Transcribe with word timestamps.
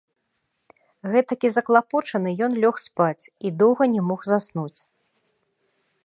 Гэтакі 1.15 1.47
заклапочаны 1.57 2.29
ён 2.47 2.51
лёг 2.63 2.75
спаць 2.85 3.23
і 3.49 3.51
доўга 3.59 3.83
не 3.93 4.01
мог 4.09 4.19
заснуць. 4.31 4.79